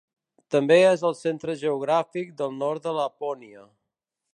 [0.55, 3.73] També és el centre geogràfic del nord de Lapònia.